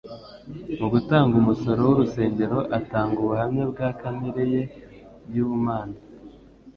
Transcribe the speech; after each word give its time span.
Mu 0.79 0.87
gutanga 0.93 1.33
umusoro 1.41 1.79
w'urusengero 1.87 2.57
atanga 2.77 3.15
ubuhamya 3.19 3.63
bwa 3.71 3.89
kamere 3.99 4.43
ye 4.53 4.61
y'ubumana. 5.33 5.97